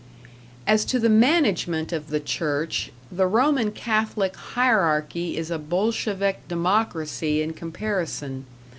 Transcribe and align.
As 0.65 0.83
to 0.85 0.97
the 0.97 1.09
management 1.11 1.93
of 1.93 2.07
the 2.07 2.19
Church, 2.19 2.91
the 3.11 3.27
Roman 3.27 3.69
Catholic 3.71 4.35
hierarchy 4.35 5.37
is 5.37 5.51
a 5.51 5.59
Bolshevik 5.59 6.47
democracy 6.47 7.39
in 7.43 7.53
comparison. 7.53 8.47